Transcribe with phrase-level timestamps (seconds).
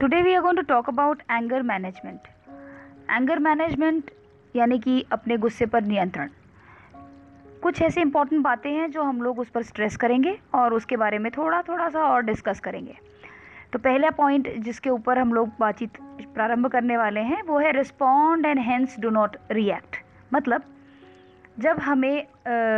[0.00, 2.26] Today we are going to talk about anger management
[3.10, 4.10] anger management
[4.54, 6.28] यानी कि अपने गुस्से पर नियंत्रण।
[7.62, 11.18] कुछ ऐसी इंपॉर्टेंट बातें हैं जो हम लोग उस पर स्ट्रेस करेंगे और उसके बारे
[11.18, 12.94] में थोड़ा थोड़ा सा और डिस्कस करेंगे।
[13.72, 15.96] तो पहला पॉइंट जिसके ऊपर हम लोग बातचीत
[16.34, 19.96] प्रारंभ करने वाले हैं वो है respond and hence do not react
[20.34, 20.62] मतलब
[21.58, 22.24] जब हमें आ,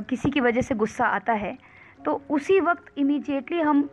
[0.00, 1.56] किसी की वजह से गुस्सा आता है
[2.04, 3.88] तो उसी वक्त इमीजिएटली हम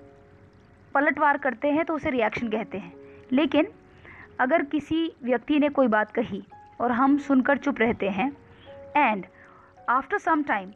[0.95, 3.00] पलटवार करते हैं तो उसे रिएक्शन कहते हैं।
[3.33, 3.67] लेकिन
[4.39, 6.43] अगर किसी व्यक्ति ने कोई बात कही
[6.81, 8.31] और हम सुनकर चुप रहते हैं
[8.97, 9.25] and
[9.89, 10.71] after some time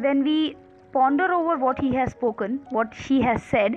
[0.00, 0.54] when we
[0.94, 3.76] ponder over what he has spoken what he has said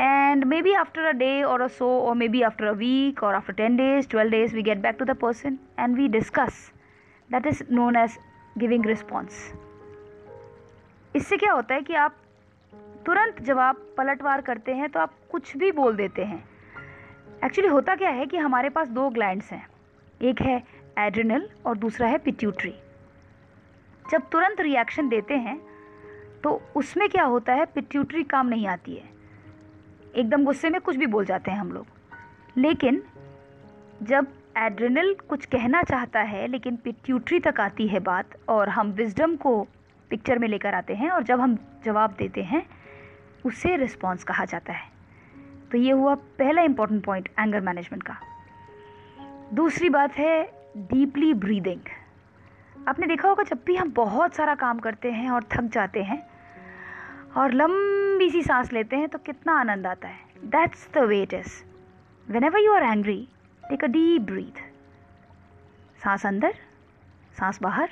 [0.00, 3.34] and maybe after a day और अ सो और maybe after a week और
[3.34, 6.70] after ten days twelve days we get back to the person and we discuss
[7.30, 8.18] that is known as
[8.58, 9.52] giving response
[11.16, 12.16] इससे क्या होता है कि आप
[13.06, 16.51] तुरंत जब आप पलटवार करते हैं तो आप कुछ भी बोल देते हैं।
[17.44, 19.66] एक्चुअली होता क्या है कि हमारे पास दो ग्लैंड्स हैं।
[20.20, 20.62] एक है
[20.98, 22.74] एड्रिनल और दूसरा है पिट्यूटरी
[24.12, 25.60] जब तुरंत रिएक्शन देते हैं
[26.44, 27.64] तो उसमें क्या होता है?
[27.64, 29.10] पिट्यूटरी काम नहीं आती है।
[30.16, 31.86] एकदम गुस्से में कुछ भी बोल जाते हैं हम लोग।
[32.56, 33.02] लेकिन
[34.02, 34.26] जब
[34.58, 39.66] एड्रिनल कुछ कहना चाहता है, लेकिन पिट्यूटरी तक आती है बात, और हम विजडम को
[40.10, 42.66] पिक्चर में लेकर आते हैं, और जब हम जवाब देते हैं,
[43.46, 44.91] उसे रिस्पॉन्स कहा जाता है।
[45.72, 48.16] तो ये हुआ पहला इंपॉर्टेंट पॉइंट एंगर मैनेजमेंट का।
[49.54, 50.42] दूसरी बात है
[50.76, 51.80] डीपली ब्रीदिंग
[52.88, 56.22] आपने देखा होगा जब भी हम बहुत सारा काम करते हैं और थक जाते हैं
[57.36, 61.34] और लंबी सी सांस लेते हैं तो कितना आनंद आता है। That's the way it
[61.34, 61.62] is
[62.44, 63.16] whenever you are angry
[63.64, 64.60] take a deep breath
[66.02, 66.54] सांस अंदर,
[67.38, 67.90] सांस बाहर।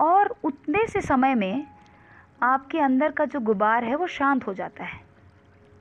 [0.00, 1.66] और उतने से समय में
[2.42, 5.07] आपके अंदर का जो गुबार है वो शांत हो जाता है।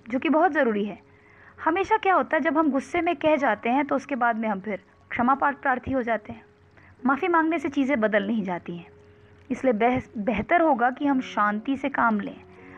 [0.09, 0.99] जो कि बहुत ज़रूरी है।
[1.57, 4.47] हमेशा क्या होता है, जब हम गुस्से में कह जाते हैं तो उसके बाद में
[4.49, 6.45] हम फिर क्षमा प्रार्थी हो जाते हैं।
[7.05, 8.87] माफ़ी मांगने से चीज़ें बदल नहीं जाती हैं।
[9.49, 12.35] इसलिए बेहतर होगा कि हम शांति से काम लें,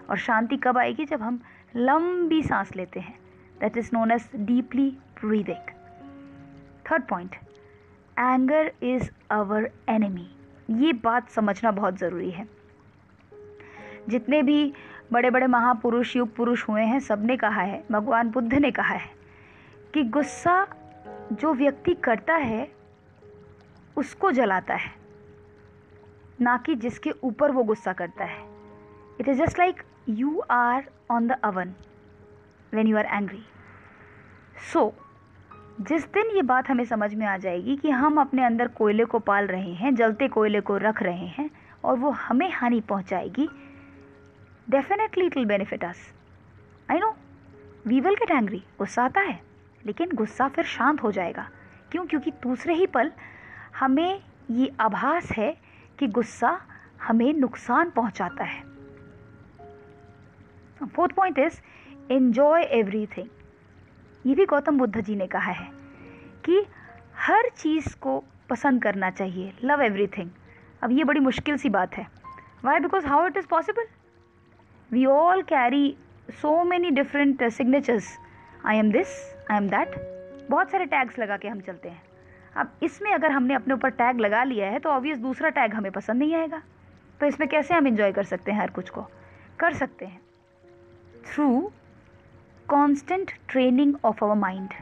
[0.09, 1.05] और शांति कब आएगी?
[1.05, 1.41] जब हम
[1.75, 3.17] लंबी सांस लेते हैं।
[3.59, 4.89] That is known as deeply
[5.21, 5.71] breathing
[6.85, 7.35] third point
[8.17, 10.27] anger is our enemy
[10.77, 12.47] ये बात समझना बहुत ज़रूरी है।
[14.09, 14.73] जितने भी
[15.13, 19.09] बड़े बड़े महापुरुष युग पुरुष हुए हैं सबने कहा है, भगवान बुद्ध ने कहा है,
[19.93, 20.67] कि गुस्सा
[21.31, 22.71] जो व्यक्ति करता है,
[23.97, 24.91] उसको जलाता है,
[26.41, 28.43] ना कि जिसके ऊपर वो गुस्सा करता है।
[29.19, 31.73] It is just like you are on the oven
[32.73, 33.43] when you are angry
[34.73, 34.93] so
[35.81, 39.19] जिस दिन ये बात हमें समझ में आ जाएगी कि हम अपने अंदर कोयले को
[39.19, 41.49] पाल रहे हैं, जलते कोयले को रख रहे हैं,
[41.83, 43.47] और वो हमें हानि पहुंचाएगी
[44.69, 45.97] definitely it will benefit us
[46.91, 47.15] I know
[47.87, 49.39] we will get angry गुस्सा आता है.
[49.85, 51.49] लेकिन गुस्सा फिर शांत हो जाएगा.
[51.91, 52.05] क्यों?
[52.05, 53.11] क्योंकि दूसरे ही पल
[53.79, 54.21] हमें
[54.51, 55.57] ये आभास है
[55.99, 56.61] कि गुस्सा
[57.03, 58.63] हमें नुकसान पहुंचाता है.
[60.95, 61.59] Fourth point is
[62.11, 62.61] enjoy
[63.05, 63.27] everything
[64.25, 65.69] ये भी गौतम बुद्ध जी ने कहा है
[66.45, 66.65] कि
[67.17, 69.53] हर चीज़ को पसंद करना चाहिए.
[69.63, 70.29] लव एवरी थिंग
[70.83, 72.07] अब ये बड़ी मुश्किल सी बात है.
[72.65, 73.87] Why because how it is possible
[74.91, 75.95] we all carry
[76.31, 78.07] so many different signatures
[78.65, 79.07] I am this
[79.51, 79.95] I am that
[80.49, 82.01] बहुत सारे टैग्स लगा के हम चलते हैं।
[82.55, 85.91] अब इसमें अगर हमने अपने ऊपर टैग लगा लिया है तो ऑब्वियस दूसरा टैग हमें
[85.91, 86.61] पसंद नहीं आएगा।
[87.19, 89.01] तो इसमें कैसे हम इंजॉय कर सकते हैं हर कुछ को?
[89.59, 90.19] कर सकते हैं।
[91.25, 91.71] Through
[92.67, 94.73] constant training of our mind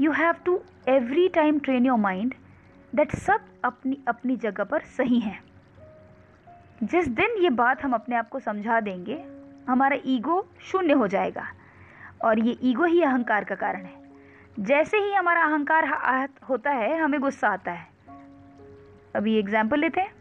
[0.00, 2.34] you have to every time train your mind
[2.92, 5.40] that सब अपनी अपनी जगह पर सही हैं।
[6.82, 9.24] जिस दिन ये बात हम अपने आप को समझा देंगे,
[9.68, 11.46] हमारा ईगो शून्य हो जाएगा।
[12.24, 14.00] और ये ईगो ही अहंकार का कारण है।
[14.60, 17.86] जैसे ही हमारा अहंकार होता है, हमें गुस्सा आता है।
[19.16, 20.12] अभी एग्ज़ाम्पल लेते हैं।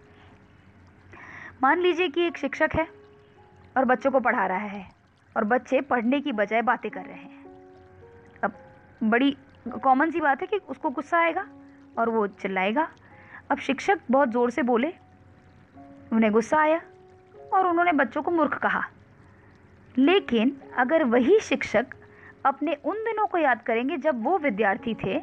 [1.63, 2.88] मान लीजिए कि एक शिक्षक है
[3.77, 4.85] और बच्चों को पढ़ा रहा है
[5.35, 7.45] और बच्चे पढ़ने की बजाय बातें कर रहे हैं।
[8.44, 8.53] अब
[9.03, 9.38] बड़ी
[9.83, 11.47] कॉमन सी बात है कि उसको गुस्सा आएगा
[11.97, 12.88] और वो चिल्लाएगा।
[13.51, 14.94] अब शिक्षक बहुत ज़ोर से बोले
[16.12, 16.81] उन्हें गुस्सा आया
[17.54, 18.84] और उन्होंने बच्चों को मूर्ख कहा।
[19.96, 21.96] लेकिन अगर वही शिक्षक
[22.46, 25.19] अपने उन दिनों को याद करेंगे जब वो विद्यार्थी थे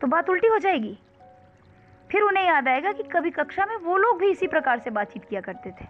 [0.00, 0.98] तो बात उल्टी हो जाएगी।
[2.10, 5.24] फिर उन्हें याद आएगा कि कभी कक्षा में वो लोग भी इसी प्रकार से बातचीत
[5.24, 5.84] किया करते थे,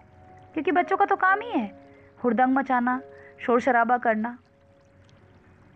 [0.55, 1.67] क्योंकि बच्चों का तो काम ही है
[2.23, 2.99] हुड़दंग मचाना,
[3.39, 4.37] शोर शराबा करना।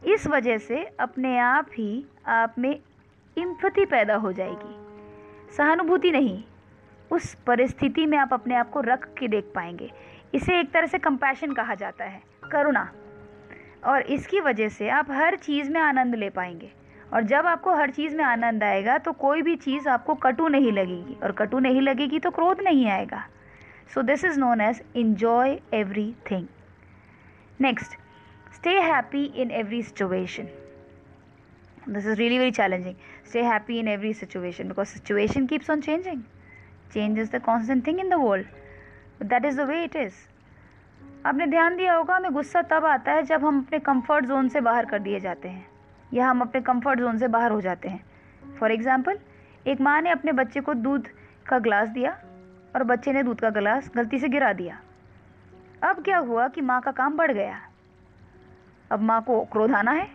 [0.02, 2.80] इस वजह से अपने आप ही आप में
[3.38, 6.44] इम्पति पैदा हो जाएगी। सहानुभूति नहीं।
[7.12, 9.92] उस परिस्थिति में आप अपने आप को रख के देख पाएँगे।
[10.34, 12.22] इसे एक तरह से कंपैशन कहा जाता है,
[12.52, 12.90] करुणा।
[13.86, 16.72] और इसकी वजह से आप हर चीज़ में आनंद ले पाएँगे।
[17.14, 20.72] और जब आपको हर चीज़ में आनंद आएगा तो कोई भी चीज़ आपको कटु नहीं
[20.72, 23.24] लगेगी। और कटु नहीं लगेगी तो क्रोध नहीं आएगा।
[23.94, 25.60] So this is known as enjoy
[26.32, 26.48] everything
[27.62, 27.98] next
[28.56, 30.48] stay happy in every situation
[31.90, 32.96] this is really very challenging
[33.30, 36.20] stay happy in every situation because situation keeps on changing.
[36.96, 38.46] Is the constant thing in the world.
[39.20, 40.14] But that is the way it is.
[41.26, 44.62] आपने ध्यान दिया होगा, हमें गुस्सा तब आता है जब हम अपने कंफर्ट जोन से
[44.62, 45.66] बाहर कर दिए जाते हैं,
[46.14, 49.18] या हम अपने कंफर्ट जोन से बाहर हो जाते हैं। फॉर एग्ज़ाम्पल
[49.66, 51.08] एक माँ ने अपने बच्चे को दूध
[51.48, 52.12] का गिलास दिया
[52.76, 54.80] और बच्चे ने दूध का गिलास गलती से गिरा दिया।
[55.84, 57.60] अब क्या हुआ कि माँ का काम बढ़ गया?
[58.92, 60.08] अब माँ को क्रोध आना है,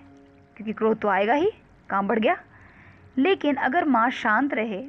[0.56, 1.50] क्योंकि क्रोध तो आएगा ही,
[1.91, 2.37] काम बढ़ गया।
[3.19, 4.85] लेकिन अगर माँ शांत रहे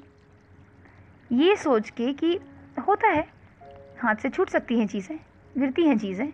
[1.32, 2.40] ये सोच के कि
[2.88, 3.28] होता है,
[4.00, 5.18] हाथ से छूट सकती हैं चीज़ें,
[5.56, 6.32] गिरती हैं चीज़ें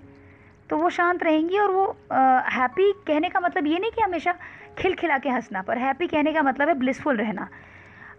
[0.69, 1.85] तो वो शांत रहेंगी और वो
[2.51, 4.33] हैप्पी कहने का मतलब ये नहीं कि हमेशा
[4.77, 7.47] खिलखिला के हंसना, पर हैप्पी कहने का मतलब है ब्लिसफुल रहना।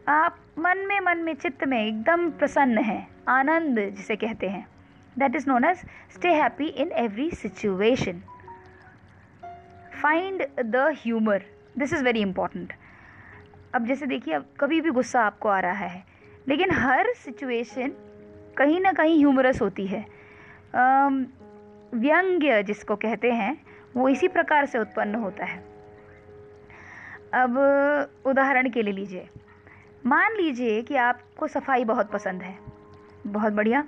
[0.09, 4.67] आप मन में मन में, चित्त में एकदम प्रसन्न हैं, आनंद जिसे कहते हैं।
[5.17, 5.85] That is known as
[6.15, 8.23] stay happy in every situation
[10.03, 11.43] find the humour
[11.79, 12.73] this is very important
[13.75, 16.05] अब जैसे देखिए, अब कभी भी गुस्सा आपको आ रहा है
[16.49, 17.93] लेकिन हर सिचुएशन
[18.57, 20.05] कहीं ना कहीं ह्यूमरस होती है।
[21.95, 23.57] व्यंग्य जिसको कहते हैं,
[23.97, 25.59] वो इसी प्रकार से उत्पन्न होता है।
[27.35, 27.57] अब
[28.27, 29.29] उदाहरण के लिए लीजिए।
[30.07, 32.57] मान लीजिए कि आपको सफ़ाई बहुत पसंद है।
[33.27, 33.85] बहुत बढ़िया।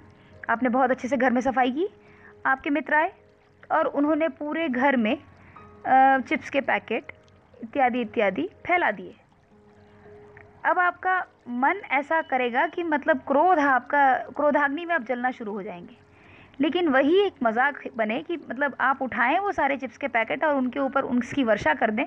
[0.50, 1.88] आपने बहुत अच्छे से घर में सफ़ाई की,
[2.46, 3.12] आपके मित्र आए
[3.72, 5.16] और उन्होंने पूरे घर में
[5.86, 7.12] चिप्स के पैकेट
[7.62, 9.14] इत्यादि इत्यादि फैला दिए।
[10.64, 11.19] अब आपका
[11.49, 15.96] मन ऐसा करेगा कि मतलब क्रोध आपका, क्रोधाग्नि में आप जलना शुरू हो जाएँगे।
[16.61, 20.55] लेकिन वही एक मज़ाक बने कि मतलब आप उठाएँ वो सारे चिप्स के पैकेट और
[20.56, 22.05] उनके ऊपर उसकी वर्षा कर दें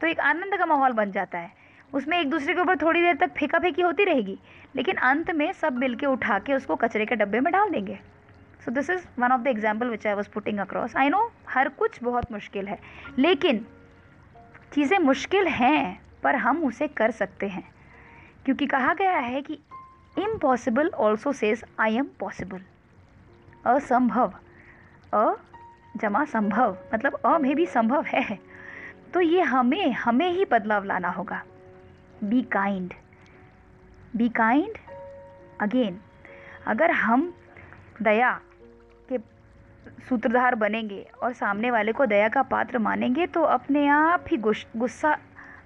[0.00, 1.52] तो एक आनंद का माहौल बन जाता है।
[1.92, 4.38] उसमें एक दूसरे के ऊपर थोड़ी देर तक फेंका फेंकी होती रहेगी,
[4.76, 7.98] लेकिन अंत में सब मिल के उठा के उसको कचरे के डब्बे में डाल देंगे।
[8.64, 11.68] So this is one of the example which I was putting across I know हर
[11.68, 12.78] कुछ बहुत मुश्किल है,
[13.18, 13.64] लेकिन
[14.74, 17.68] चीज़ें मुश्किल हैं, पर हम उसे कर सकते हैं।
[18.46, 19.54] क्योंकि कहा गया है कि
[20.16, 22.60] impossible also says I am possible
[23.66, 24.32] असंभव।
[25.14, 25.34] अ
[25.96, 28.38] जमा संभव मतलब अ में भी संभव है।
[29.14, 31.42] तो ये हमें हमें ही बदलाव लाना होगा।
[32.24, 32.94] Be kind
[34.16, 34.78] be kind
[35.60, 35.98] again
[36.66, 37.32] अगर हम
[38.02, 38.32] दया
[39.08, 39.18] के
[40.08, 45.18] सूत्रधार बनेंगे और सामने वाले को दया का पात्र मानेंगे तो अपने आप ही गुस्सा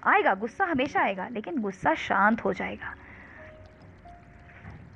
[0.05, 2.95] आएगा, गुस्सा हमेशा आएगा, लेकिन गुस्सा शांत हो जाएगा।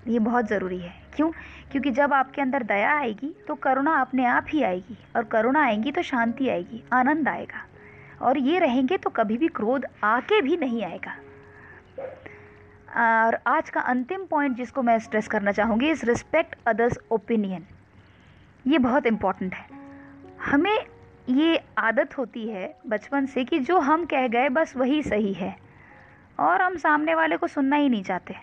[0.09, 1.31] ये बहुत ज़रूरी है। क्यों?
[1.73, 5.93] क्योंकि जब आपके अंदर दया आएगी तो करुणा अपने आप ही आएगी, और करुणा आएगी
[5.93, 7.65] तो शांति आएगी, आनंद आएगा।
[8.23, 11.17] और ये रहेंगे तो कभी भी क्रोध आके भी नहीं आएगा।
[12.97, 17.65] और आज का अंतिम पॉइंट जिसको मैं स्ट्रेस करना चाहूँगी इज़ रिस्पेक्ट अदर्स ओपिनियन
[18.67, 19.67] ये बहुत इंपॉर्टेंट है।
[20.45, 20.87] हमें
[21.29, 25.57] ये आदत होती है बचपन से कि जो हम कह गए बस वही सही है।
[26.41, 28.37] और हम सामने वाले को सुनना ही नहीं चाहते।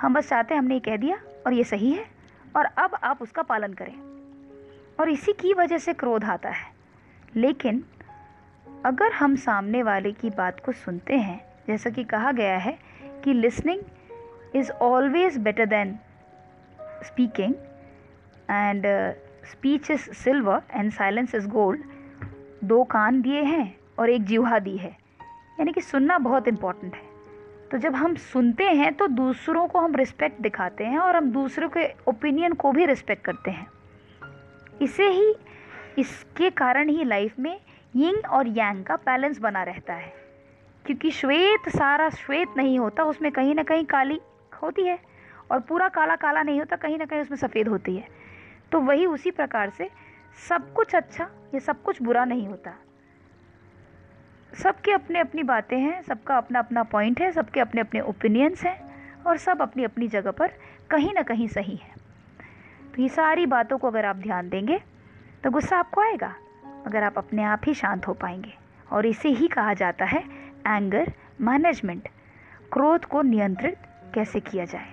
[0.00, 2.04] हम बस चाहते हमने ये कह दिया और ये सही है
[2.56, 3.94] और अब आप उसका पालन करें।
[5.00, 6.72] और इसी की वजह से क्रोध आता है।
[7.36, 7.84] लेकिन
[8.84, 12.78] अगर हम सामने वाले की बात को सुनते हैं, जैसा कि कहा गया है
[13.24, 13.82] कि listening
[14.56, 15.98] is always better than
[16.80, 17.54] speaking
[18.50, 18.86] and
[19.50, 21.82] speech is silver and silence is gold
[22.64, 24.90] दो कान दिए हैं और एक जीवा दी है।
[25.60, 27.02] यानी कि सुनना बहुत इंपॉर्टेंट है।
[27.70, 31.68] तो जब हम सुनते हैं तो दूसरों को हम रिस्पेक्ट दिखाते हैं और हम दूसरों
[31.68, 33.66] के ओपिनियन को भी रिस्पेक्ट करते हैं।
[34.82, 35.34] इसे ही,
[35.98, 37.60] इसके कारण ही लाइफ में
[37.96, 40.12] यिंग और यांग का बैलेंस बना रहता है।
[40.86, 44.20] क्योंकि श्वेत, सारा श्वेत नहीं होता, उसमें कहीं ना कहीं काली
[44.62, 44.98] होती है
[45.50, 48.08] और पूरा काला काला नहीं होता, कहीं ना कहीं उसमें सफ़ेद होती है।
[48.72, 49.90] तो वही उसी प्रकार से
[50.36, 51.24] सब कुछ अच्छा
[51.54, 52.74] या सब कुछ बुरा नहीं होता।
[54.52, 59.22] सबके अपने अपनी बातें हैं, सबका अपना अपना पॉइंट है, सबके अपने अपने ओपिनियंस हैं
[59.22, 60.50] और सब अपनी अपनी जगह पर
[60.90, 61.94] कहीं ना कहीं सही है।
[62.94, 64.80] तो ये सारी बातों को अगर आप ध्यान देंगे
[65.44, 66.34] तो गुस्सा आपको आएगा
[66.86, 68.54] अगर आप अपने आप ही शांत हो पाएँगे।
[68.92, 70.22] और इसे ही कहा जाता है
[70.66, 72.08] एंगर मैनेजमेंट
[72.72, 73.76] क्रोध को नियंत्रित
[74.14, 74.92] कैसे किया जाए।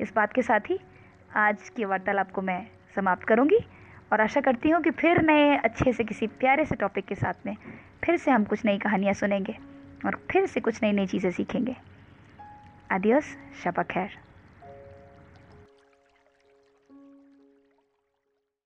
[0.00, 0.78] इस बात के साथ ही
[1.36, 2.66] आज की वार्तालाप को मैं
[2.96, 3.58] समाप्त करूँगी।
[4.12, 7.46] और आशा करती हूँ कि फिर नए अच्छे से किसी प्यारे से टॉपिक के साथ
[7.46, 7.56] में
[8.04, 9.56] फिर से हम कुछ नई कहानियाँ सुनेंगे
[10.06, 11.76] और फिर से कुछ नई नई चीज़ें सीखेंगे।
[12.92, 13.24] आदियोस
[13.64, 14.10] शपा खैर